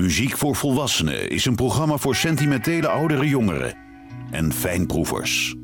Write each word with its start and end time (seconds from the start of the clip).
Muziek 0.00 0.36
voor 0.36 0.56
Volwassenen 0.56 1.30
is 1.30 1.44
een 1.44 1.54
programma 1.54 1.96
voor 1.96 2.16
sentimentele 2.16 2.88
oudere 2.88 3.28
jongeren 3.28 3.74
en 4.30 4.52
fijnproevers. 4.52 5.54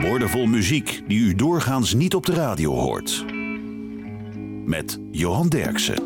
Woordenvol 0.00 0.46
muziek 0.46 1.02
die 1.08 1.18
u 1.18 1.34
doorgaans 1.34 1.94
niet 1.94 2.14
op 2.14 2.26
de 2.26 2.34
radio 2.34 2.74
hoort. 2.74 3.24
Met 4.64 4.98
Johan 5.10 5.48
Derksen. 5.48 5.96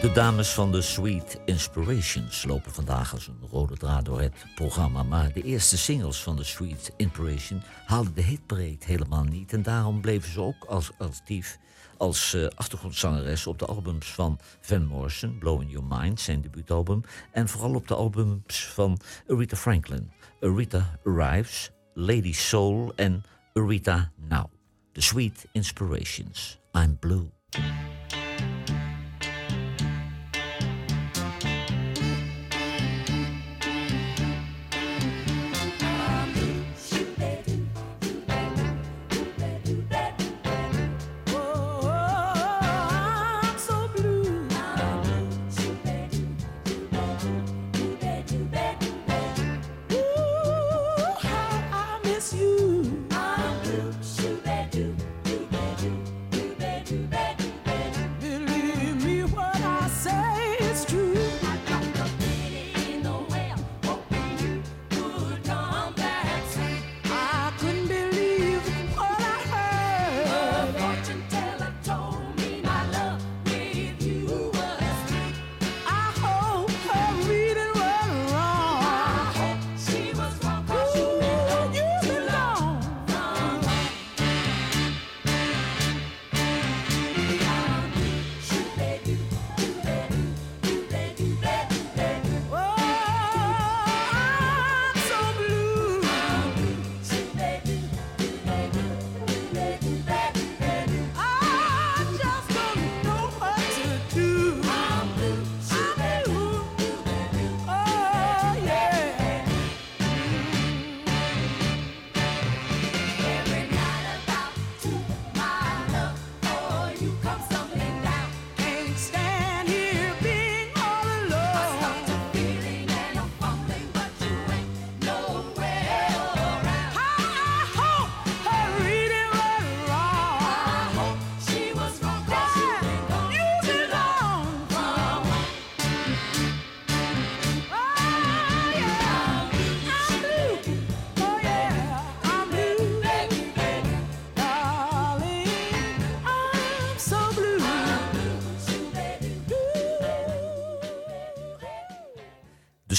De 0.00 0.10
dames 0.14 0.48
van 0.48 0.72
de 0.72 0.82
Sweet 0.82 1.40
Inspirations 1.44 2.44
lopen 2.44 2.72
vandaag 2.72 3.12
als 3.12 3.26
een 3.26 3.48
rode 3.50 3.76
draad 3.76 4.04
door 4.04 4.20
het 4.20 4.46
programma. 4.54 5.02
Maar 5.02 5.32
de 5.32 5.42
eerste 5.42 5.78
singles 5.78 6.22
van 6.22 6.36
de 6.36 6.44
Sweet 6.44 6.92
Inspiration 6.96 7.62
haalden 7.86 8.14
de 8.14 8.22
hitparade 8.22 8.76
helemaal 8.84 9.24
niet. 9.24 9.52
En 9.52 9.62
daarom 9.62 10.00
bleven 10.00 10.30
ze 10.30 10.40
ook 10.40 10.64
als 10.64 10.90
actief 10.98 11.58
als 12.02 12.34
uh, 12.34 12.46
achtergrondzangeres 12.54 13.46
op 13.46 13.58
de 13.58 13.66
albums 13.66 14.06
van 14.06 14.38
Van 14.60 14.86
Morrison, 14.86 15.38
Blowing 15.38 15.70
Your 15.70 15.86
Mind, 15.88 16.20
zijn 16.20 16.40
debuutalbum. 16.42 17.02
En 17.30 17.48
vooral 17.48 17.74
op 17.74 17.88
de 17.88 17.94
albums 17.94 18.66
van 18.66 19.00
Aretha 19.28 19.56
Franklin, 19.56 20.10
Aretha 20.40 20.98
Arrives, 21.04 21.70
Lady 21.94 22.32
Soul 22.32 22.92
en 22.96 23.22
Aretha 23.52 24.12
Now. 24.28 24.44
The 24.92 25.00
Sweet 25.00 25.46
Inspirations. 25.52 26.58
I'm 26.72 26.98
Blue. 26.98 27.30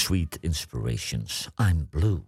Sweet 0.04 0.38
Inspirations, 0.40 1.48
I'm 1.56 1.88
Blue. 1.88 2.22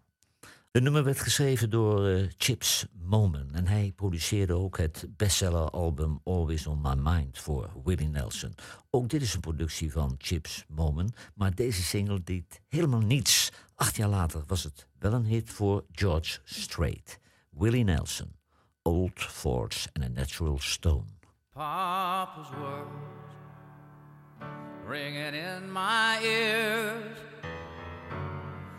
De 0.70 0.80
nummer 0.80 1.04
werd 1.04 1.20
geschreven 1.20 1.70
door 1.70 2.08
uh, 2.08 2.30
Chips 2.36 2.86
Moman 2.92 3.48
en 3.52 3.66
hij 3.66 3.92
produceerde 3.96 4.54
ook 4.54 4.78
het 4.78 5.06
bestseller-album 5.16 6.20
Always 6.24 6.66
on 6.66 6.80
My 6.80 6.94
Mind 6.94 7.38
voor 7.38 7.70
Willie 7.84 8.08
Nelson. 8.08 8.54
Ook 8.90 9.08
dit 9.08 9.22
is 9.22 9.34
een 9.34 9.40
productie 9.40 9.92
van 9.92 10.14
Chips 10.18 10.64
Moman, 10.68 11.12
maar 11.34 11.54
deze 11.54 11.82
single 11.82 12.22
deed 12.22 12.60
helemaal 12.68 13.00
niets. 13.00 13.52
Acht 13.74 13.96
jaar 13.96 14.08
later 14.08 14.42
was 14.46 14.62
het 14.62 14.86
wel 14.98 15.12
een 15.12 15.26
hit 15.26 15.50
voor 15.50 15.84
George 15.92 16.38
Strait. 16.44 17.20
Willie 17.50 17.84
Nelson, 17.84 18.32
Old 18.82 19.20
Forts 19.20 19.88
and 19.92 20.04
a 20.04 20.08
Natural 20.08 20.58
Stone. 20.58 21.06
Papa's 21.52 22.48
words 22.58 23.24
ringing 24.86 25.34
in 25.34 25.72
my 25.72 26.18
ears. 26.22 27.35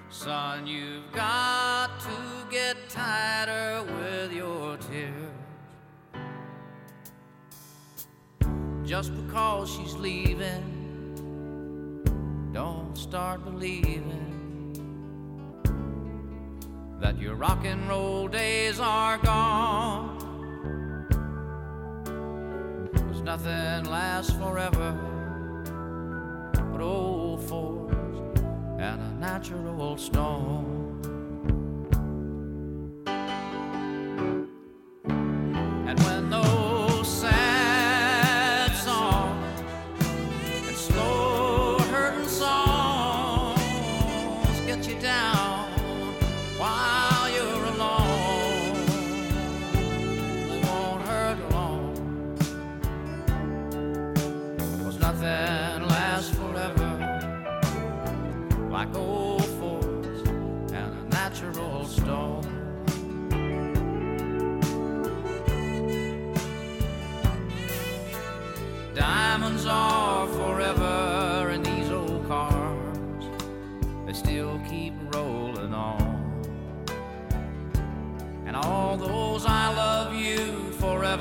Son, 0.10 0.66
you've 0.66 1.12
got 1.12 2.00
to 2.00 2.10
get 2.50 2.78
tighter 2.90 3.84
with 3.84 4.32
your 4.32 4.78
tears. 4.78 5.14
Just 8.86 9.14
because 9.14 9.70
she's 9.70 9.96
leaving, 9.96 10.64
don't 12.54 12.98
start 12.98 13.44
believing 13.44 14.24
that 17.02 17.20
your 17.20 17.36
rock 17.36 17.66
and 17.66 17.90
roll 17.90 18.30
days 18.30 18.80
are 18.80 19.18
gone. 19.18 20.18
Cause 22.94 23.22
nothing 23.22 23.84
lasts 23.92 24.32
forever 24.32 24.98
but 26.72 26.82
old 26.82 27.44
for 27.44 27.87
and 28.80 29.02
a 29.02 29.20
natural 29.20 29.98
stone. 29.98 30.77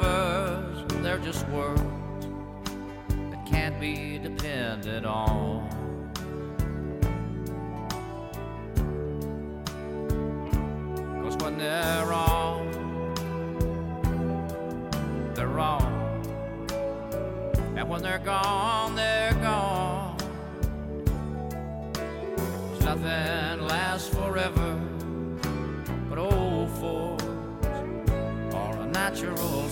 You 0.03 1.03
they're 1.03 1.19
just 1.19 1.47
words 1.49 1.83
that 3.09 3.47
can't 3.47 3.81
be 3.81 4.19
depended 4.19 5.05
on. 5.05 5.77
when 11.43 11.59
they're 11.59 12.07
wrong. 12.07 12.73
They're 15.35 15.47
wrong. 15.47 15.93
And 17.77 17.89
when 17.89 18.03
they're 18.03 18.19
gone, 18.19 18.97
they're 18.97 19.35
gone. 19.35 20.17
nothing 22.81 23.67
lasts 23.67 24.09
forever, 24.09 24.81
but 26.09 26.19
old 26.19 26.71
a 28.81 28.87
natural 28.87 29.69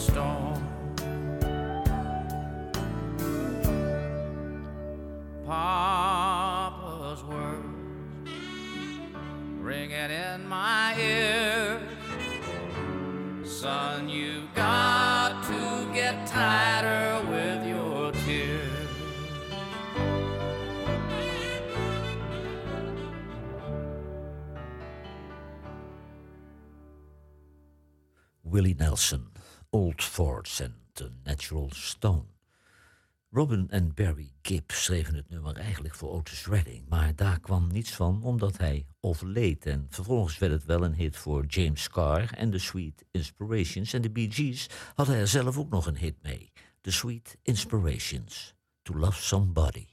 Papa's 5.64 7.25
words 7.25 8.31
ringing 9.62 10.11
in 10.11 10.46
my 10.46 10.94
ear. 11.00 11.81
Son, 13.44 14.06
you've 14.06 14.55
got 14.55 15.43
to 15.44 15.90
get 15.94 16.26
tighter 16.26 17.25
with 17.31 17.66
your 17.66 18.12
tears. 18.12 18.90
Willie 28.44 28.76
Nelson, 28.78 29.28
Old 29.72 30.02
Fords 30.02 30.61
and 30.61 30.75
The 30.96 31.11
Natural 31.25 31.70
Stone. 31.70 32.33
Robin 33.34 33.66
en 33.70 33.94
Barry 33.94 34.32
Gibb 34.42 34.70
schreven 34.70 35.14
het 35.14 35.28
nummer 35.28 35.56
eigenlijk 35.56 35.94
voor 35.94 36.10
Otis 36.10 36.46
Redding, 36.46 36.88
maar 36.88 37.16
daar 37.16 37.40
kwam 37.40 37.72
niets 37.72 37.92
van 37.92 38.22
omdat 38.22 38.56
hij 38.56 38.86
overleed. 39.00 39.66
En 39.66 39.86
vervolgens 39.88 40.38
werd 40.38 40.52
het 40.52 40.64
wel 40.64 40.84
een 40.84 40.94
hit 40.94 41.16
voor 41.16 41.44
James 41.44 41.88
Carr 41.88 42.32
en 42.32 42.50
The 42.50 42.58
Sweet 42.58 43.04
Inspirations. 43.10 43.92
En 43.92 44.02
de 44.02 44.10
Bee 44.10 44.32
Gees 44.32 44.66
hadden 44.94 45.16
er 45.16 45.28
zelf 45.28 45.58
ook 45.58 45.70
nog 45.70 45.86
een 45.86 45.96
hit 45.96 46.22
mee. 46.22 46.52
The 46.81 46.92
Sweet 46.92 47.36
Inspirations, 47.42 48.54
To 48.82 48.96
Love 48.96 49.22
Somebody. 49.22 49.87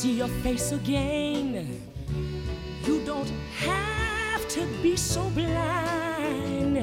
See 0.00 0.12
your 0.12 0.28
face 0.42 0.72
again. 0.72 1.78
You 2.86 3.04
don't 3.04 3.30
have 3.58 4.48
to 4.48 4.66
be 4.82 4.96
so 4.96 5.28
blind 5.28 6.74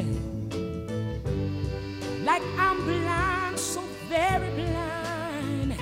like 2.24 2.44
I'm 2.60 2.78
blind, 2.86 3.58
so 3.58 3.82
very 4.08 4.52
blind. 4.52 5.74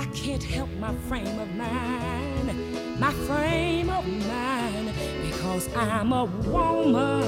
I 0.00 0.04
can't 0.06 0.42
help 0.42 0.70
my 0.80 0.92
frame 1.08 1.38
of 1.38 1.48
mind, 1.54 2.98
my 2.98 3.12
frame 3.28 3.90
of 3.90 4.04
mind, 4.26 4.90
because 5.22 5.72
I'm 5.76 6.12
a 6.12 6.24
woman. 6.24 7.21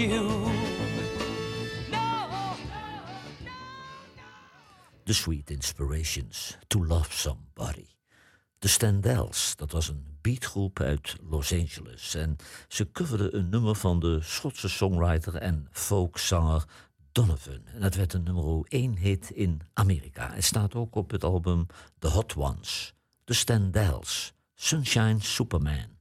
You. 0.00 0.28
The 5.04 5.12
Sweet 5.12 5.50
Inspirations, 5.50 6.58
To 6.66 6.86
Love 6.86 7.12
Somebody. 7.12 7.86
De 8.58 8.68
Standells, 8.68 9.56
dat 9.56 9.70
was 9.70 9.88
een 9.88 10.18
beatgroep 10.20 10.80
uit 10.80 11.16
Los 11.30 11.52
Angeles. 11.52 12.14
En 12.14 12.36
ze 12.68 12.90
coverden 12.92 13.36
een 13.36 13.48
nummer 13.48 13.74
van 13.74 14.00
de 14.00 14.18
Schotse 14.22 14.68
songwriter 14.68 15.34
en 15.34 15.68
folkzanger 15.70 16.64
Donovan. 17.12 17.60
En 17.66 17.80
dat 17.80 17.94
werd 17.94 18.12
een 18.12 18.22
nummer 18.22 18.64
1 18.68 18.96
hit 18.96 19.30
in 19.30 19.60
Amerika. 19.72 20.32
Het 20.32 20.44
staat 20.44 20.74
ook 20.74 20.94
op 20.94 21.10
het 21.10 21.24
album 21.24 21.66
The 21.98 22.08
Hot 22.08 22.36
Ones. 22.36 22.94
De 23.24 23.34
Standells, 23.34 24.32
Sunshine 24.54 25.16
Superman. 25.18 25.98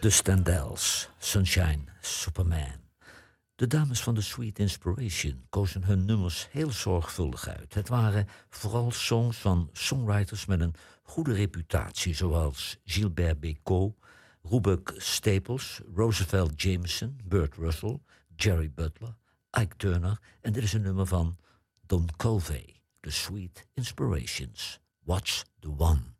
De 0.00 0.10
Standells, 0.10 1.08
Sunshine, 1.18 1.84
Superman. 2.00 2.80
De 3.54 3.66
dames 3.66 4.02
van 4.02 4.14
de 4.14 4.20
Sweet 4.20 4.58
Inspiration 4.58 5.44
kozen 5.48 5.84
hun 5.84 6.04
nummers 6.04 6.48
heel 6.50 6.70
zorgvuldig 6.70 7.48
uit. 7.48 7.74
Het 7.74 7.88
waren 7.88 8.28
vooral 8.48 8.90
songs 8.90 9.36
van 9.36 9.68
songwriters 9.72 10.46
met 10.46 10.60
een 10.60 10.74
goede 11.02 11.32
reputatie, 11.32 12.14
zoals 12.14 12.78
Gilbert 12.84 13.40
Bécaud, 13.40 13.94
Rubek 14.42 14.92
Staples, 14.96 15.80
Roosevelt 15.94 16.62
Jameson, 16.62 17.20
Burt 17.24 17.54
Russell, 17.54 17.98
Jerry 18.36 18.70
Butler, 18.74 19.16
Ike 19.60 19.76
Turner 19.76 20.18
en 20.40 20.52
dit 20.52 20.62
is 20.62 20.72
een 20.72 20.82
nummer 20.82 21.06
van 21.06 21.36
Don 21.86 22.08
Covey, 22.16 22.80
The 23.00 23.10
Sweet 23.10 23.66
Inspirations. 23.74 24.80
Watch 25.04 25.42
the 25.58 25.70
One. 25.76 26.18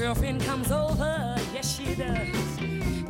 Girlfriend 0.00 0.40
comes 0.40 0.72
over, 0.72 1.36
yes 1.52 1.76
she 1.76 1.94
does, 1.94 2.56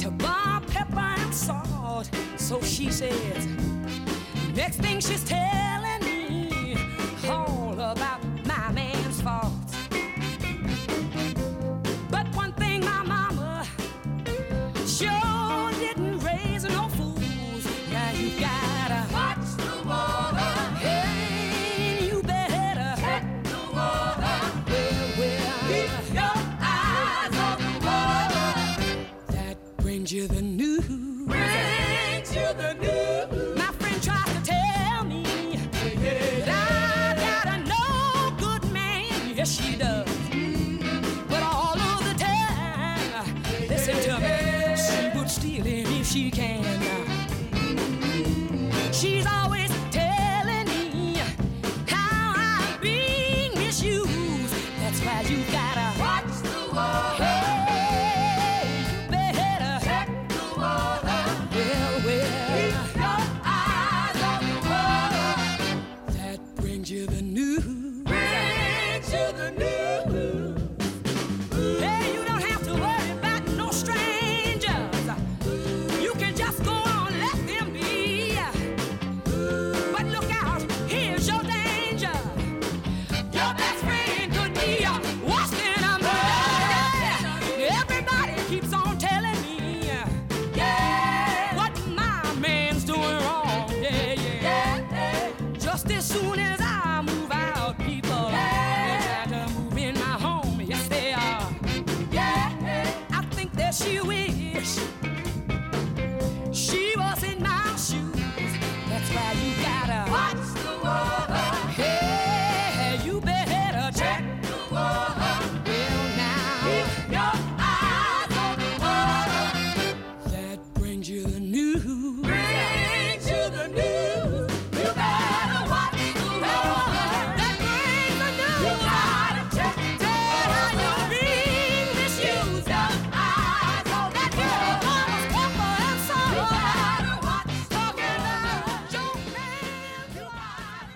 to 0.02 0.10
buy 0.10 0.60
pepper 0.72 0.98
and 0.98 1.32
salt. 1.32 2.10
So 2.36 2.60
she 2.62 2.90
says, 2.90 3.46
next 4.56 4.78
thing 4.78 4.98
she's 4.98 5.22
telling 5.22 6.02
me 6.02 6.76
all 7.28 7.74
about 7.74 8.29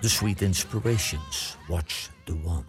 The 0.05 0.11
Sweet 0.11 0.41
Inspirations, 0.41 1.57
Watch 1.67 2.09
the 2.25 2.37
One. 2.43 2.65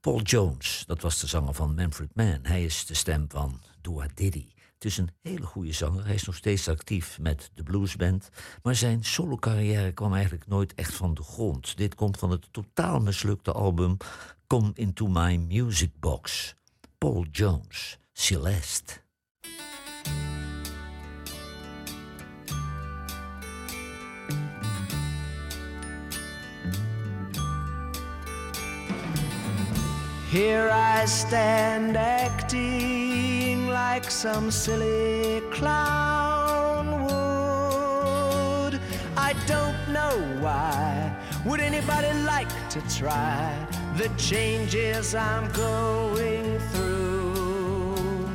Paul 0.00 0.20
Jones, 0.20 0.84
dat 0.86 1.00
was 1.00 1.20
de 1.20 1.26
zanger 1.26 1.54
van 1.54 1.74
Manfred 1.74 2.14
Mann. 2.14 2.38
Hij 2.42 2.64
is 2.64 2.86
de 2.86 2.94
stem 2.94 3.24
van 3.28 3.60
Dua 3.80 4.06
Diddy. 4.14 4.46
Het 4.74 4.84
is 4.84 4.98
een 4.98 5.10
hele 5.22 5.46
goede 5.46 5.72
zanger. 5.72 6.04
Hij 6.04 6.14
is 6.14 6.24
nog 6.24 6.34
steeds 6.34 6.68
actief 6.68 7.18
met 7.18 7.50
de 7.54 7.62
bluesband. 7.62 8.28
Maar 8.62 8.74
zijn 8.74 9.04
solo-carrière 9.04 9.92
kwam 9.92 10.12
eigenlijk 10.12 10.46
nooit 10.46 10.74
echt 10.74 10.94
van 10.94 11.14
de 11.14 11.22
grond. 11.22 11.76
Dit 11.76 11.94
komt 11.94 12.18
van 12.18 12.30
het 12.30 12.52
totaal 12.52 13.00
mislukte 13.00 13.52
album 13.52 13.96
Come 14.46 14.70
Into 14.74 15.06
My 15.06 15.36
Music 15.36 15.90
Box. 16.00 16.54
Paul 16.98 17.24
Jones, 17.30 17.98
Celeste. 18.12 19.07
Here 30.30 30.68
I 30.70 31.06
stand 31.06 31.96
acting 31.96 33.68
like 33.68 34.10
some 34.10 34.50
silly 34.50 35.40
clown 35.50 37.04
would. 37.04 38.78
I 39.16 39.32
don't 39.46 39.88
know 39.90 40.18
why. 40.42 41.16
Would 41.46 41.60
anybody 41.60 42.12
like 42.24 42.50
to 42.68 42.82
try 42.94 43.56
the 43.96 44.10
changes 44.18 45.14
I'm 45.14 45.50
going 45.52 46.58
through? 46.72 48.28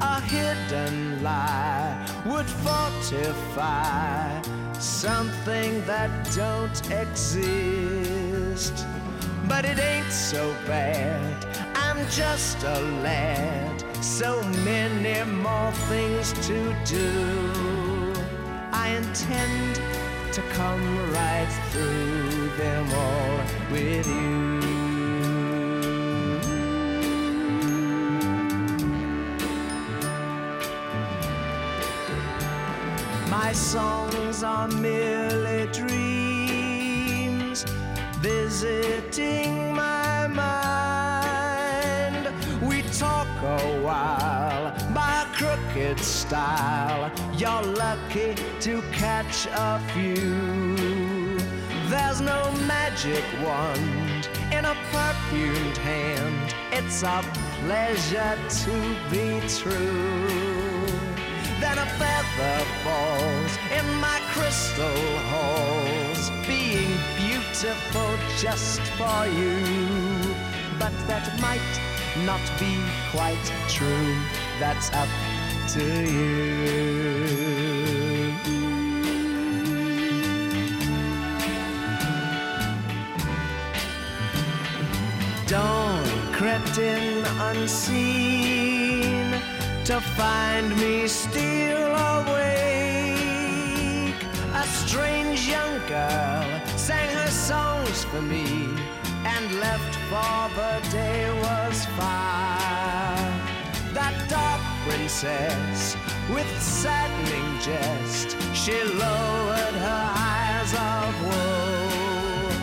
A 0.00 0.20
hidden 0.22 1.22
lie 1.22 1.94
would 2.26 2.46
fortify 2.66 4.42
something 4.80 5.86
that 5.86 6.10
don't 6.34 6.90
exist. 6.90 8.84
But 9.48 9.64
it 9.64 9.78
ain't 9.78 10.10
so 10.10 10.54
bad. 10.66 11.46
I'm 11.74 11.98
just 12.10 12.62
a 12.64 12.80
lad. 13.02 13.84
So 14.04 14.42
many 14.64 15.22
more 15.30 15.72
things 15.88 16.32
to 16.48 16.74
do. 16.84 18.12
I 18.72 18.88
intend 18.90 19.76
to 20.32 20.42
come 20.52 20.84
right 21.12 21.52
through 21.70 22.48
them 22.56 22.92
all 22.92 23.38
with 23.70 24.06
you. 24.06 24.66
My 33.30 33.52
songs 33.52 34.42
are 34.42 34.68
merely 34.68 35.66
dreams 35.72 36.25
visiting 38.26 39.72
my 39.72 40.26
mind. 40.26 41.44
We 42.68 42.82
talk 43.02 43.28
a 43.58 43.60
while 43.86 44.74
by 44.92 45.16
crooked 45.38 46.00
style. 46.00 47.12
You're 47.40 47.66
lucky 47.84 48.34
to 48.66 48.82
catch 49.02 49.46
a 49.68 49.80
few. 49.92 51.38
There's 51.92 52.20
no 52.20 52.40
magic 52.74 53.24
wand 53.44 54.22
in 54.56 54.64
a 54.64 54.76
perfumed 54.92 55.78
hand. 55.90 56.48
It's 56.72 57.04
a 57.04 57.18
pleasure 57.60 58.34
to 58.62 58.74
be 59.12 59.26
true. 59.60 60.56
Then 61.62 61.76
a 61.86 61.88
feather 62.00 62.58
falls 62.84 63.52
in 63.78 63.86
my 64.06 64.18
crystal 64.32 65.02
halls, 65.30 66.24
being 66.46 66.90
beautiful 67.14 67.25
just 68.38 68.80
for 68.98 69.26
you. 69.26 69.56
But 70.78 70.92
that 71.08 71.40
might 71.40 71.60
not 72.26 72.40
be 72.60 72.76
quite 73.12 73.52
true. 73.68 74.14
That's 74.60 74.92
up 74.92 75.08
to 75.68 75.84
you. 76.04 76.36
Dawn 85.46 86.04
crept 86.32 86.78
in 86.78 87.24
unseen 87.40 89.30
to 89.84 90.00
find 90.00 90.76
me 90.76 91.06
still 91.08 91.94
awake. 91.94 92.46
A 94.52 94.66
strange 94.66 95.48
young 95.48 95.78
girl 95.88 96.75
sang 96.86 97.10
her 97.16 97.30
songs 97.30 98.04
for 98.04 98.22
me 98.22 98.46
and 99.32 99.44
left 99.58 99.94
for 100.08 100.38
the 100.54 100.74
day 100.92 101.28
was 101.42 101.84
far. 101.98 103.16
That 103.92 104.14
dark 104.28 104.62
princess 104.86 105.96
with 106.32 106.50
saddening 106.62 107.50
jest, 107.66 108.36
she 108.54 108.76
lowered 109.04 109.76
her 109.88 110.04
eyes 110.32 110.72
of 110.92 111.10
woe 111.26 112.56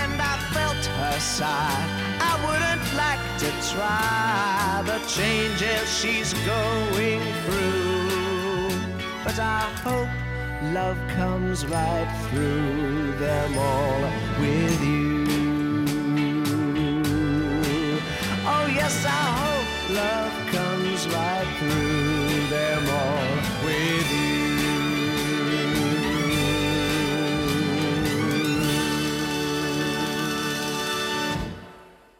and 0.00 0.20
I 0.20 0.36
felt 0.52 0.84
her 1.00 1.18
sigh. 1.18 1.82
I 2.30 2.32
wouldn't 2.44 2.86
like 3.04 3.24
to 3.42 3.50
try 3.72 4.82
the 4.84 4.98
changes 5.16 5.84
she's 5.98 6.34
going 6.44 7.22
through, 7.44 8.68
but 9.24 9.38
I 9.38 9.60
hope 9.86 10.10
love 10.70 10.96
comes 11.08 11.66
right 11.66 12.08
through 12.28 13.12
them 13.18 13.58
all 13.58 14.00
with 14.40 14.80
you. 14.84 15.24
Oh 18.46 18.66
yes, 18.66 19.04
I 19.04 19.08
hope 19.42 19.90
love 19.90 20.32
comes 20.52 21.06
right 21.08 21.46
through 21.58 22.48
them 22.48 22.88
all 22.88 23.36
with 23.64 24.12
you. 24.12 24.22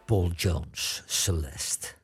Paul 0.06 0.30
Jones, 0.36 1.02
Celeste. 1.06 1.94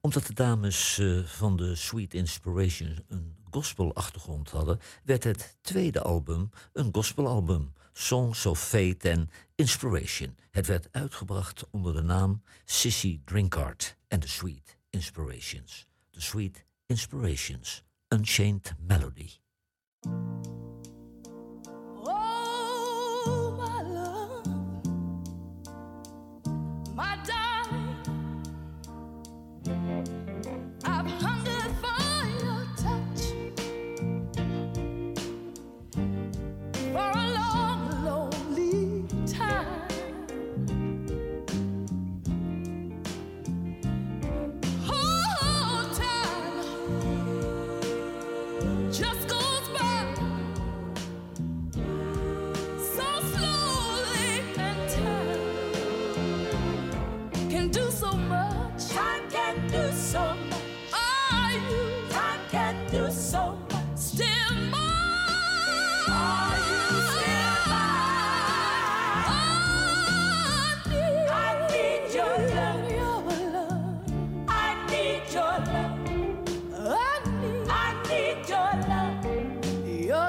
Omdat 0.00 0.26
de 0.26 0.34
dames 0.34 0.98
eh, 0.98 1.18
van 1.24 1.56
de 1.56 1.74
Sweet 1.74 2.14
Inspiration 2.14 3.04
een 3.08 3.36
gospelachtergrond 3.52 4.50
hadden, 4.50 4.80
werd 5.04 5.24
het 5.24 5.56
tweede 5.60 6.02
album 6.02 6.50
een 6.72 6.88
gospelalbum, 6.92 7.72
Songs 7.92 8.46
of 8.46 8.60
Faith 8.60 9.04
and 9.06 9.30
Inspiration. 9.54 10.36
Het 10.50 10.66
werd 10.66 10.88
uitgebracht 10.90 11.64
onder 11.70 11.94
de 11.94 12.02
naam 12.02 12.42
Sissy 12.64 13.20
Drinkard 13.24 13.96
en 14.08 14.20
The 14.20 14.28
Sweet 14.28 14.76
Inspirations. 14.90 15.86
The 16.10 16.20
Sweet 16.20 16.64
Inspirations, 16.86 17.84
Unchained 18.08 18.74
Melody. 18.78 19.30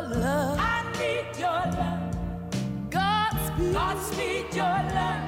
love. 0.02 0.58
I 0.60 0.84
need 1.00 1.40
your 1.40 1.64
love. 1.78 2.16
God 2.90 3.32
speed. 3.48 3.74
God 3.74 3.98
speed 4.02 4.46
your 4.54 4.66
love. 4.66 5.23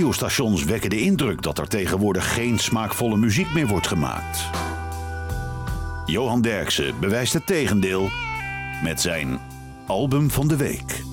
Radiostations 0.00 0.64
wekken 0.64 0.90
de 0.90 1.00
indruk 1.00 1.42
dat 1.42 1.58
er 1.58 1.68
tegenwoordig 1.68 2.34
geen 2.34 2.58
smaakvolle 2.58 3.16
muziek 3.16 3.52
meer 3.52 3.66
wordt 3.66 3.86
gemaakt. 3.86 4.50
Johan 6.06 6.40
Derksen 6.40 6.94
bewijst 7.00 7.32
het 7.32 7.46
tegendeel 7.46 8.10
met 8.82 9.00
zijn 9.00 9.38
album 9.86 10.30
van 10.30 10.48
de 10.48 10.56
week. 10.56 11.09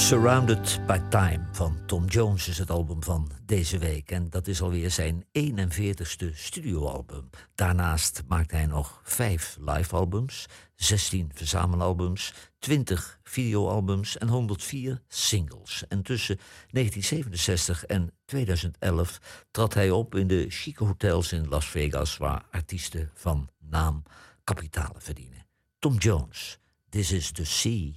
Surrounded 0.00 0.80
by 0.86 0.98
Time 1.08 1.46
van 1.52 1.76
Tom 1.86 2.06
Jones 2.06 2.48
is 2.48 2.58
het 2.58 2.70
album 2.70 3.02
van 3.02 3.30
deze 3.44 3.78
week. 3.78 4.10
En 4.10 4.30
dat 4.30 4.46
is 4.46 4.62
alweer 4.62 4.90
zijn 4.90 5.24
41ste 5.38 6.32
studioalbum. 6.32 7.30
Daarnaast 7.54 8.22
maakt 8.28 8.50
hij 8.50 8.66
nog 8.66 9.00
vijf 9.04 9.56
live-albums, 9.60 10.46
16 10.74 11.30
verzamelalbums, 11.34 12.34
20 12.58 13.18
videoalbums 13.22 14.18
en 14.18 14.28
104 14.28 15.02
singles. 15.08 15.84
En 15.88 16.02
tussen 16.02 16.36
1967 16.70 17.84
en 17.84 18.12
2011 18.24 19.20
trad 19.50 19.74
hij 19.74 19.90
op 19.90 20.14
in 20.14 20.26
de 20.26 20.46
chique 20.48 20.84
hotels 20.84 21.32
in 21.32 21.48
Las 21.48 21.66
Vegas... 21.66 22.16
waar 22.16 22.44
artiesten 22.50 23.10
van 23.14 23.50
naam 23.58 24.02
kapitalen 24.44 25.02
verdienen. 25.02 25.46
Tom 25.78 25.96
Jones, 25.96 26.58
This 26.88 27.12
is 27.12 27.32
the 27.32 27.44
Sea. 27.44 27.92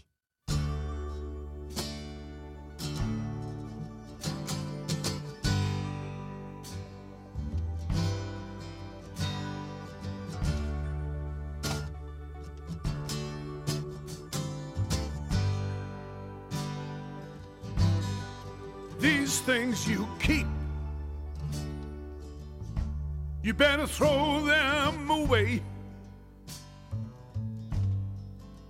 These 19.04 19.42
things 19.42 19.86
you 19.86 20.08
keep. 20.18 20.48
You 23.44 23.54
better 23.54 23.86
throw 23.86 24.40
them 24.40 25.12
away. 25.12 25.62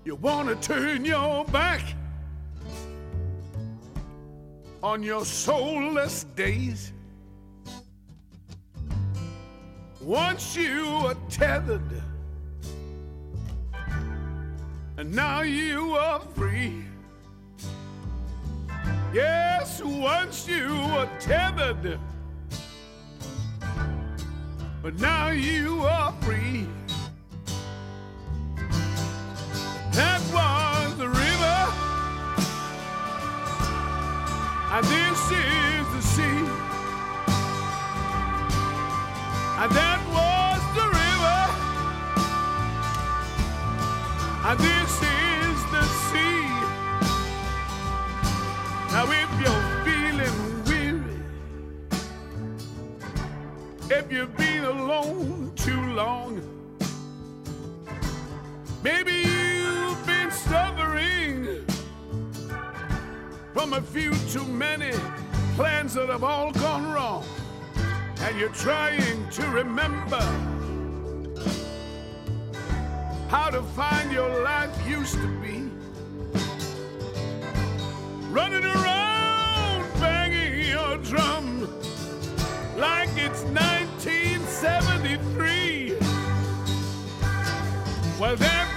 You 0.03 0.15
want 0.15 0.49
to 0.49 0.55
turn 0.55 1.05
your 1.05 1.45
back 1.45 1.81
on 4.81 5.03
your 5.03 5.23
soulless 5.23 6.23
days. 6.35 6.91
Once 10.01 10.55
you 10.55 10.83
are 11.05 11.15
tethered, 11.29 12.01
and 14.97 15.13
now 15.13 15.43
you 15.43 15.93
are 15.93 16.21
free. 16.35 16.85
Yes, 19.13 19.79
once 19.83 20.47
you 20.47 20.69
were 20.91 21.07
tethered, 21.19 21.99
but 24.81 24.99
now 24.99 25.29
you 25.29 25.81
are 25.81 26.11
free. 26.21 26.65
That 29.91 30.19
was 30.33 30.97
the 30.97 31.07
river, 31.07 31.73
and 34.71 34.83
this 34.87 35.31
is 35.31 35.87
the 35.93 36.01
sea. 36.01 36.47
And 39.61 39.71
that 39.71 40.01
was 40.09 40.61
the 40.73 40.87
river, 40.89 41.41
and 44.49 44.59
this 44.59 45.03
is 45.03 45.12
Now, 48.93 49.09
if 49.09 49.29
you're 49.41 49.83
feeling 49.83 50.63
weary, 50.67 51.17
if 53.89 54.11
you've 54.11 54.37
been 54.37 54.65
alone 54.65 55.51
too 55.55 55.81
long, 55.93 56.39
maybe 58.83 59.13
you've 59.13 60.05
been 60.05 60.29
suffering 60.29 61.65
from 63.55 63.73
a 63.73 63.81
few 63.81 64.13
too 64.29 64.45
many 64.45 64.91
plans 65.55 65.95
that 65.95 66.09
have 66.09 66.23
all 66.23 66.51
gone 66.51 66.91
wrong, 66.91 67.25
and 68.19 68.39
you're 68.39 68.49
trying 68.49 69.27
to 69.31 69.47
remember 69.47 70.21
how 73.27 73.49
to 73.49 73.63
find 73.75 74.11
your 74.11 74.43
life 74.43 74.69
used 74.87 75.15
to 75.15 75.41
be 75.41 75.62
it's 83.33 83.43
1973. 83.45 85.97
Well, 88.19 88.35
that 88.35 88.72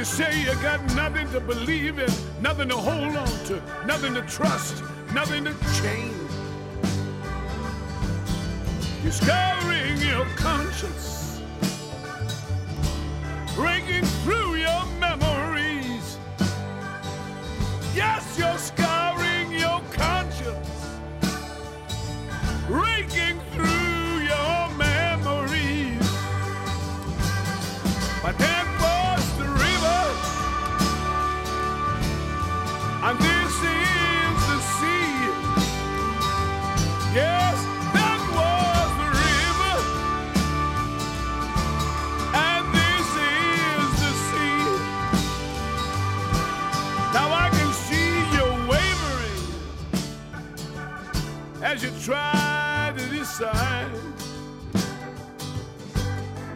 You 0.00 0.06
say 0.06 0.44
you 0.44 0.54
got 0.62 0.82
nothing 0.94 1.30
to 1.32 1.40
believe 1.40 1.98
in, 1.98 2.10
nothing 2.40 2.70
to 2.70 2.74
hold 2.74 3.14
on 3.14 3.44
to, 3.48 3.62
nothing 3.84 4.14
to 4.14 4.22
trust, 4.22 4.82
nothing 5.12 5.44
to 5.44 5.54
change. 5.82 6.14
You're 9.02 9.12
scouring 9.12 10.00
your 10.00 10.24
conscience, 10.36 11.19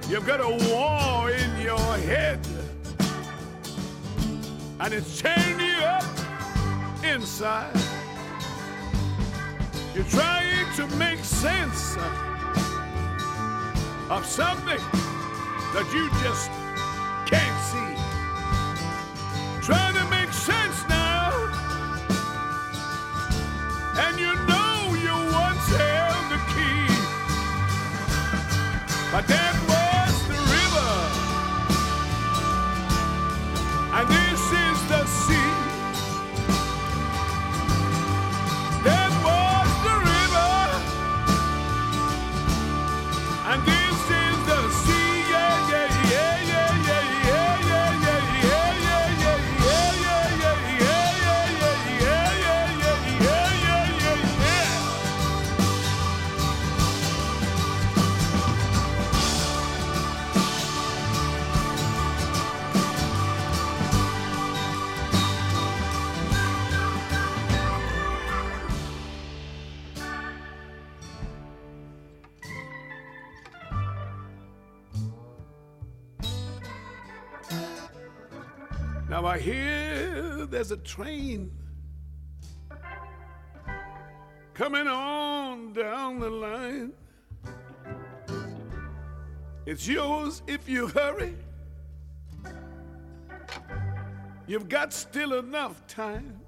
You've 0.07 0.27
got 0.27 0.41
a 0.41 0.51
war 0.69 1.31
in 1.31 1.61
your 1.63 1.79
head, 1.79 2.47
and 4.81 4.93
it's 4.93 5.19
tearing 5.19 5.61
you 5.61 5.83
up 5.83 6.05
inside. 7.03 7.75
You're 9.95 10.05
trying 10.05 10.71
to 10.77 10.87
make 10.97 11.25
sense 11.25 11.97
of 14.11 14.27
something 14.27 14.85
that 15.73 15.91
you 15.95 16.11
just 16.23 16.51
train 80.95 81.51
coming 84.53 84.87
on 84.87 85.73
down 85.73 86.21
the 86.21 86.31
line. 86.31 86.93
It's 89.67 89.89
yours 89.89 90.43
if 90.47 90.69
you 90.69 90.87
hurry. 90.87 91.35
You've 94.47 94.69
got 94.69 94.93
still 94.93 95.33
enough 95.41 95.85
time. 95.89 96.41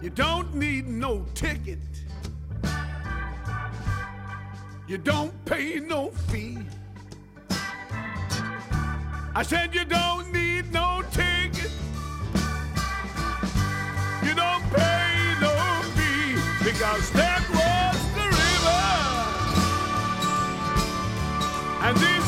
You 0.00 0.10
don't 0.10 0.54
need 0.54 0.86
no 0.86 1.26
ticket. 1.34 1.80
You 4.86 4.98
don't 4.98 5.44
pay 5.44 5.80
no 5.80 6.10
fee. 6.30 6.58
I 9.38 9.42
said 9.42 9.74
you 9.74 9.84
don't 9.84 10.32
need 10.32 10.72
no 10.72 11.02
ticket. 11.10 11.70
You 14.24 14.34
don't 14.34 14.64
pay 14.72 15.34
no 15.42 15.82
fee 15.94 16.40
because 16.64 17.10
that 17.10 17.44
was 17.52 17.98
the 18.16 18.26
river. 18.42 18.84
And 21.84 21.94
this 21.98 22.25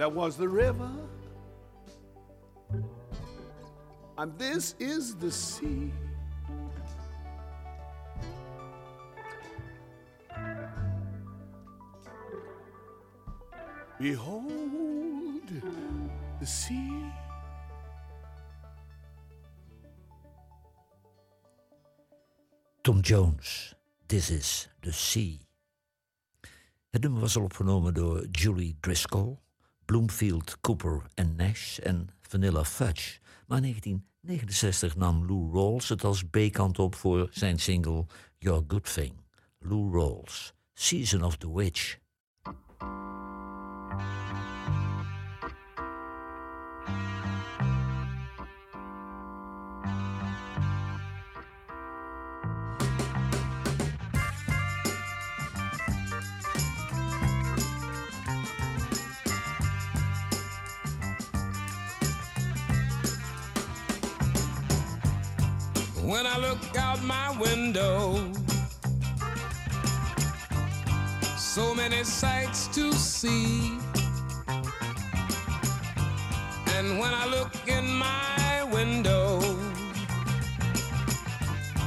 That 0.00 0.14
was 0.14 0.38
the 0.38 0.48
river. 0.48 0.90
And 4.16 4.38
this 4.38 4.74
is 4.78 5.14
the 5.14 5.30
sea. 5.30 5.92
Behold 13.98 15.42
the 16.40 16.46
sea. 16.46 17.12
Tom 22.82 23.02
Jones, 23.02 23.74
This 24.08 24.30
is 24.30 24.68
the 24.80 24.92
Sea. 24.92 25.40
Het 26.90 27.02
nummer 27.02 27.20
was 27.20 27.36
al 27.36 27.42
opgenomen 27.42 27.94
door 27.94 28.26
Julie 28.30 28.76
Driscoll, 28.80 29.38
Bloomfield, 29.90 30.60
Cooper 30.60 31.02
en 31.14 31.36
Nash 31.36 31.78
en 31.78 32.08
Vanilla 32.20 32.64
Fudge. 32.64 33.18
Maar 33.46 33.58
in 33.58 33.62
1969 33.62 34.96
nam 34.96 35.26
Lou 35.26 35.52
Rawls 35.52 35.88
het 35.88 36.04
als 36.04 36.24
B-kant 36.24 36.78
op 36.78 36.94
voor 36.94 37.28
zijn 37.30 37.58
single 37.58 38.06
Your 38.38 38.64
Good 38.68 38.94
Thing. 38.94 39.12
Lou 39.58 39.92
Rawls, 39.92 40.54
Season 40.74 41.22
of 41.22 41.36
the 41.36 41.54
Witch. 41.54 41.98
When 66.20 66.30
I 66.30 66.36
look 66.36 66.76
out 66.76 67.02
my 67.02 67.30
window, 67.40 68.30
so 71.38 71.74
many 71.74 72.04
sights 72.04 72.66
to 72.74 72.92
see. 72.92 73.78
And 76.76 76.98
when 76.98 77.14
I 77.14 77.26
look 77.26 77.54
in 77.66 77.86
my 77.94 78.68
window, 78.70 79.40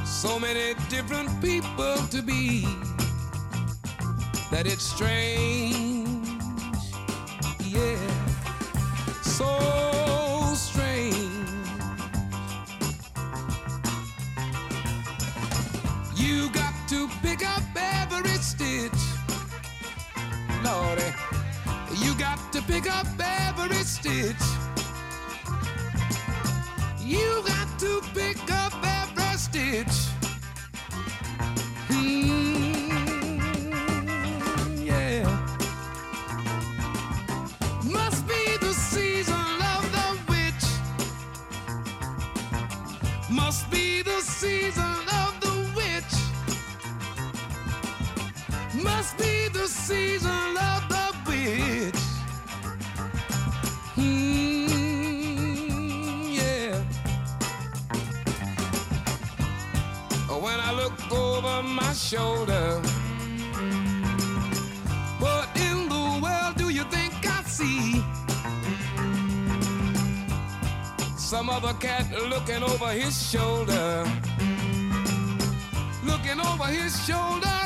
so 0.04 0.40
many 0.40 0.74
different 0.88 1.30
people 1.40 1.96
to 2.08 2.20
be 2.20 2.66
that 4.50 4.66
it's 4.66 4.82
strange, 4.82 6.26
yeah, 7.60 8.33
pick 22.84 22.92
up 22.92 23.06
every 23.18 23.76
stitch. 23.76 24.73
Looking 72.34 72.64
over 72.64 72.88
his 72.88 73.30
shoulder, 73.30 74.04
looking 76.04 76.40
over 76.40 76.64
his 76.64 76.92
shoulder 77.06 77.63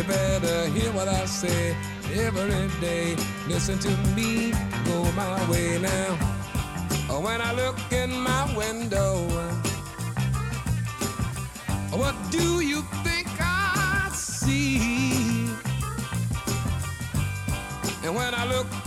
You 0.00 0.06
better 0.06 0.66
hear 0.68 0.90
what 0.92 1.08
I 1.08 1.26
say 1.26 1.76
every 2.14 2.68
day. 2.80 3.16
Listen 3.46 3.78
to 3.80 3.90
me, 4.16 4.50
go 4.86 5.12
my 5.12 5.50
way 5.50 5.78
now. 5.78 6.16
Oh, 7.10 7.20
when 7.22 7.38
I 7.42 7.52
look 7.52 7.76
in 7.92 8.10
my 8.18 8.56
window, 8.56 9.28
what 11.92 12.14
do 12.30 12.62
you 12.62 12.80
think 13.04 13.28
I 13.40 14.08
see? 14.14 15.50
And 18.02 18.16
when 18.16 18.32
I 18.34 18.46
look 18.46 18.79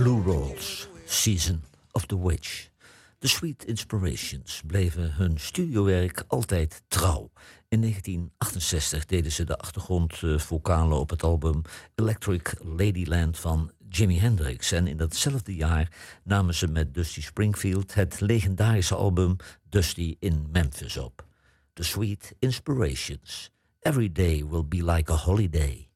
Blue 0.00 0.22
Rolls, 0.22 0.88
Season 1.04 1.62
of 1.92 2.06
the 2.06 2.26
Witch. 2.26 2.70
De 3.18 3.28
Sweet 3.28 3.64
Inspirations 3.64 4.62
bleven 4.66 5.14
hun 5.14 5.38
studiowerk 5.38 6.24
altijd 6.26 6.82
trouw. 6.88 7.30
In 7.68 7.80
1968 7.80 9.06
deden 9.06 9.32
ze 9.32 9.44
de 9.44 9.56
achtergrondvocalen 9.56 10.92
eh, 10.92 11.00
op 11.00 11.10
het 11.10 11.22
album 11.22 11.62
Electric 11.94 12.54
Ladyland 12.58 13.38
van 13.38 13.70
Jimi 13.88 14.18
Hendrix. 14.18 14.72
En 14.72 14.86
in 14.86 14.96
datzelfde 14.96 15.54
jaar 15.54 15.92
namen 16.24 16.54
ze 16.54 16.66
met 16.66 16.94
Dusty 16.94 17.22
Springfield 17.22 17.94
het 17.94 18.20
legendarische 18.20 18.94
album 18.94 19.36
Dusty 19.68 20.16
in 20.18 20.46
Memphis 20.52 20.96
op. 20.96 21.26
The 21.72 21.82
Sweet 21.82 22.34
Inspirations. 22.38 23.50
Every 23.80 24.12
day 24.12 24.46
will 24.48 24.66
be 24.68 24.84
like 24.92 25.12
a 25.12 25.16
holiday. 25.16 25.88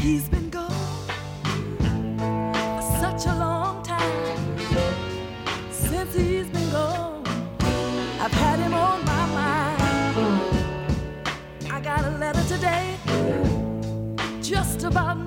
He's 0.00 0.26
been 0.30 0.48
gone 0.48 0.70
such 3.02 3.26
a 3.26 3.34
long 3.36 3.82
time. 3.82 4.58
Since 5.70 6.14
he's 6.14 6.46
been 6.46 6.70
gone, 6.70 7.22
I've 8.18 8.32
had 8.32 8.58
him 8.60 8.72
on 8.72 9.04
my 9.04 9.26
mind. 9.38 9.80
I 11.70 11.80
got 11.80 12.06
a 12.06 12.16
letter 12.16 12.42
today 12.48 12.96
just 14.40 14.84
about 14.84 15.18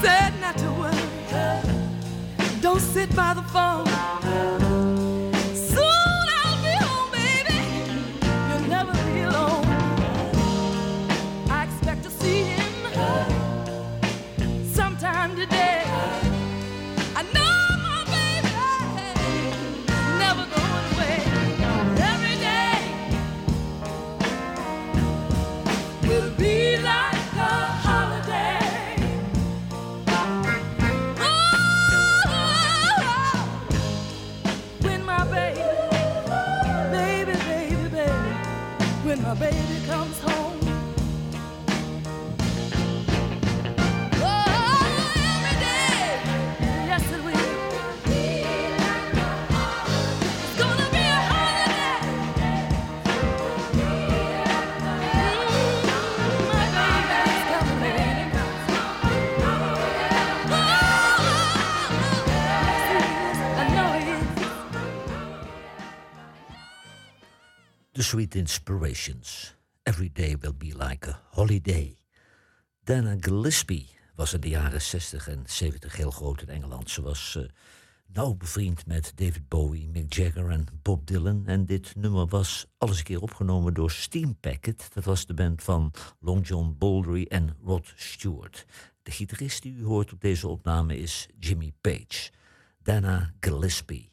said 0.00 0.32
not 0.40 0.56
to 0.58 0.70
worry. 0.80 2.60
Don't 2.60 2.80
sit 2.80 3.14
by 3.14 3.34
the 3.34 3.42
phone. 3.42 3.93
baby. 39.34 39.73
Sweet 68.04 68.34
Inspirations. 68.34 69.54
Every 69.82 70.10
day 70.12 70.36
will 70.36 70.52
be 70.52 70.72
like 70.72 71.08
a 71.08 71.20
holiday. 71.30 71.96
Dana 72.84 73.16
Gillespie 73.20 73.88
was 74.14 74.34
in 74.34 74.40
de 74.40 74.48
jaren 74.48 74.82
60 74.82 75.28
en 75.28 75.42
70 75.46 75.96
heel 75.96 76.10
groot 76.10 76.42
in 76.42 76.48
Engeland. 76.48 76.90
Ze 76.90 77.02
was 77.02 77.36
eh, 77.36 77.44
nauw 78.06 78.34
bevriend 78.34 78.86
met 78.86 79.12
David 79.14 79.48
Bowie, 79.48 79.88
Mick 79.88 80.12
Jagger 80.12 80.50
en 80.50 80.66
Bob 80.82 81.06
Dylan. 81.06 81.46
En 81.46 81.66
dit 81.66 81.94
nummer 81.96 82.26
was 82.26 82.66
alles 82.78 82.98
een 82.98 83.04
keer 83.04 83.20
opgenomen 83.20 83.74
door 83.74 83.90
Steam 83.90 84.36
Packet. 84.40 84.90
Dat 84.94 85.04
was 85.04 85.26
de 85.26 85.34
band 85.34 85.62
van 85.62 85.92
Long 86.20 86.46
John 86.46 86.74
Baldry 86.78 87.26
en 87.28 87.56
Rod 87.62 87.92
Stewart. 87.96 88.66
De 89.02 89.10
gitarist 89.10 89.62
die 89.62 89.72
u 89.72 89.84
hoort 89.84 90.12
op 90.12 90.20
deze 90.20 90.48
opname 90.48 90.96
is 90.98 91.28
Jimmy 91.38 91.72
Page. 91.80 92.30
Dana 92.82 93.34
Gillespie. 93.40 94.10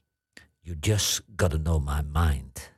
You 0.59 0.77
just 0.79 1.21
gotta 1.35 1.57
know 1.57 1.85
my 1.85 2.01
mind. 2.13 2.70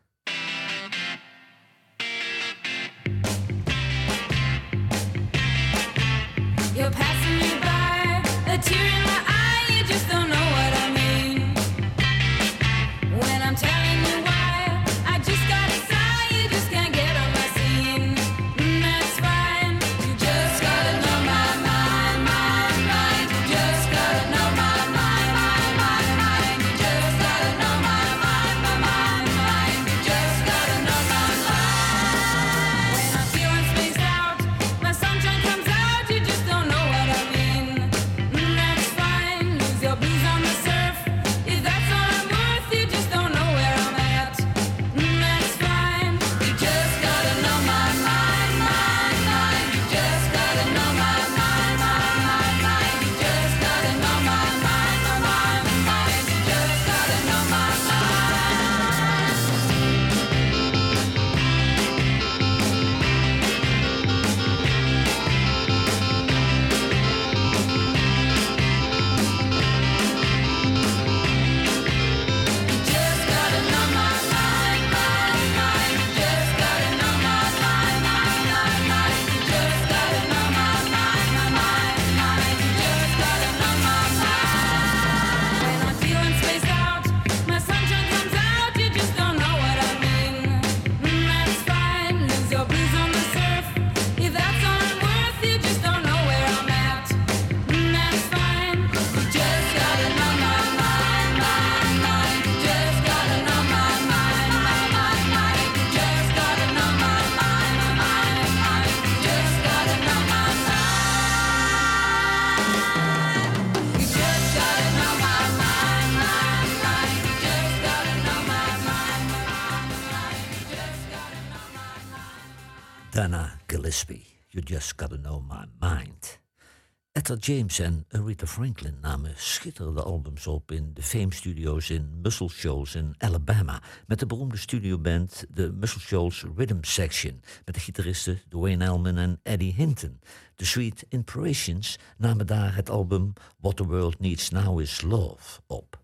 James 127.40 127.80
en 127.80 128.06
Rita 128.10 128.46
Franklin 128.46 128.98
namen 129.02 129.34
schitterende 129.36 130.04
albums 130.04 130.48
op 130.48 130.72
in 130.72 130.94
de 130.94 131.04
Fame 131.04 131.34
Studios 131.34 131.90
in 131.90 132.20
Muscle 132.22 132.50
Shoals 132.50 132.96
in 132.96 133.16
Alabama. 133.18 133.82
Met 134.08 134.20
de 134.20 134.26
beroemde 134.26 134.58
studioband 134.58 135.46
de 135.50 135.72
Muscle 135.72 136.02
Shoals 136.02 136.46
Rhythm 136.56 136.78
Section. 136.82 137.42
Met 137.66 137.76
de 137.76 137.82
gitaristen 137.82 138.42
Dwayne 138.50 138.86
Elman 138.86 139.18
en 139.18 139.40
Eddie 139.44 139.74
Hinton. 139.74 140.20
De 140.56 140.66
Sweet 140.66 141.06
Inspirations 141.10 142.00
namen 142.18 142.48
daar 142.48 142.76
het 142.76 142.90
album 142.90 143.34
What 143.60 143.76
the 143.76 143.86
World 143.86 144.20
Needs 144.20 144.50
Now 144.50 144.80
is 144.80 145.02
Love 145.02 145.62
op. 145.68 146.02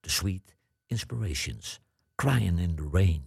The 0.00 0.10
Sweet 0.10 0.56
Inspirations, 0.86 1.80
Crying 2.14 2.58
in 2.58 2.74
the 2.74 2.88
Rain. 2.92 3.26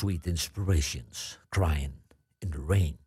Sweet 0.00 0.26
Inspirations, 0.26 1.38
Crying 1.50 1.92
in 2.38 2.50
the 2.50 2.64
Rain. 2.66 2.98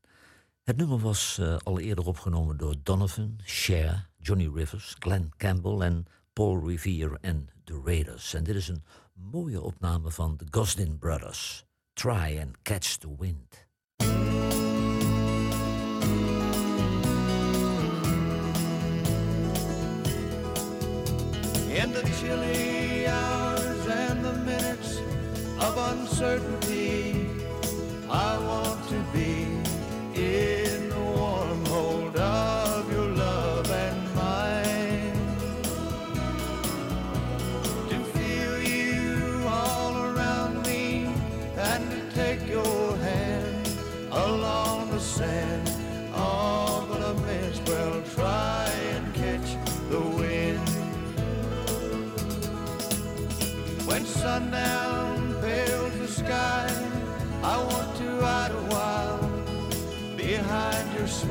Het 0.63 0.77
nummer 0.77 0.99
was 0.99 1.37
eh, 1.37 1.57
al 1.63 1.79
eerder 1.79 2.05
opgenomen 2.05 2.57
door 2.57 2.75
Donovan, 2.83 3.39
Cher, 3.43 4.09
Johnny 4.19 4.49
Rivers, 4.53 4.95
Glenn 4.99 5.31
Campbell 5.37 5.79
en 5.79 6.05
Paul 6.33 6.67
Revere 6.67 7.17
en 7.21 7.49
The 7.63 7.81
Raiders. 7.85 8.33
En 8.33 8.43
dit 8.43 8.55
is 8.55 8.67
een 8.67 8.83
mooie 9.13 9.61
opname 9.61 10.11
van 10.11 10.37
de 10.37 10.45
Gosdin 10.51 10.97
Brothers. 10.97 11.65
Try 11.93 12.39
and 12.41 12.61
Catch 12.61 12.97
the 12.97 13.15
Wind. 13.17 13.67
In 21.73 21.91
the 21.91 22.03
chilly 22.05 22.82
of 25.64 25.78
uncertainty, 25.78 27.30
I 28.09 28.38
want 28.39 28.72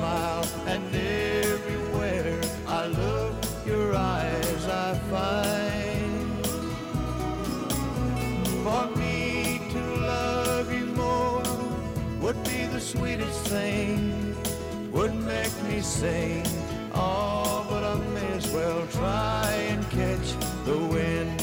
smile, 0.03 0.45
and 0.67 0.83
everywhere 0.97 2.41
I 2.67 2.87
look, 2.87 3.35
your 3.65 3.95
eyes 3.95 4.67
I 4.67 4.95
find. 5.13 6.47
For 8.65 8.85
me 8.99 9.61
to 9.75 9.83
love 10.13 10.73
you 10.73 10.87
more 10.87 11.45
would 12.21 12.43
be 12.43 12.67
the 12.67 12.81
sweetest 12.81 13.47
thing, 13.47 14.35
would 14.91 15.15
make 15.15 15.55
me 15.69 15.81
sing. 15.81 16.47
Oh, 16.95 17.65
but 17.71 17.85
I 17.85 17.95
may 18.17 18.33
as 18.41 18.49
well 18.51 18.85
try 18.89 19.53
and 19.71 19.89
catch 19.91 20.29
the 20.65 20.79
wind. 20.79 21.42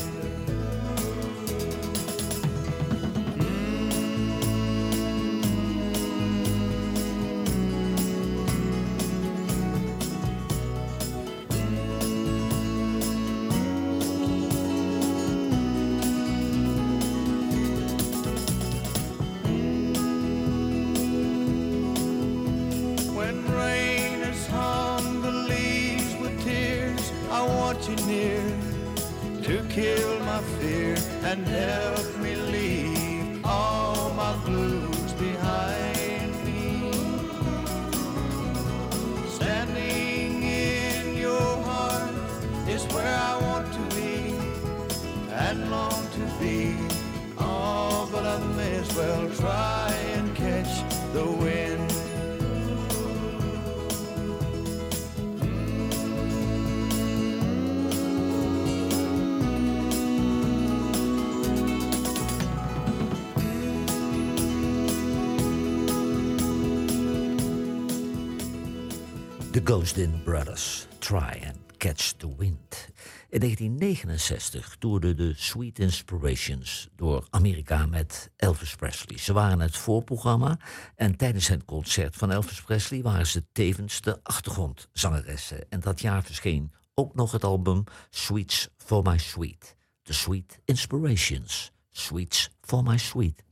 Ghostin 69.70 70.24
Brothers, 70.24 70.88
Try 71.00 71.42
and 71.46 71.78
Catch 71.78 72.14
the 72.18 72.36
Wind. 72.38 72.90
In 73.30 73.40
1969 73.40 74.76
toerden 74.80 75.18
de 75.18 75.34
Sweet 75.36 75.80
Inspirations 75.80 76.90
door 76.96 77.28
Amerika 77.30 77.86
met 77.86 78.32
Elvis 78.36 78.76
Presley. 78.76 79.18
Ze 79.18 79.34
waren 79.34 79.60
het 79.60 79.78
voorprogramma 79.78 80.60
en 80.96 81.16
tijdens 81.16 81.48
het 81.48 81.66
concert 81.66 82.16
van 82.16 82.32
Elvis 82.32 82.62
Presley 82.62 83.02
waren 83.02 83.28
ze 83.28 83.44
tevens 83.52 84.02
de 84.02 84.20
achtergrondzangeressen. 84.24 85.70
En 85.70 85.80
dat 85.80 86.02
jaar 86.02 86.24
verscheen 86.24 86.72
ook 86.94 87.16
nog 87.16 87.32
het 87.32 87.44
album 87.44 87.84
Sweets 88.10 88.70
for 88.78 89.04
My 89.04 89.18
Sweet. 89.18 89.76
The 90.04 90.14
Sweet 90.14 90.60
Inspirations, 90.66 91.72
Sweets 91.92 92.50
for 92.62 92.84
My 92.84 92.98
Sweet. 92.98 93.44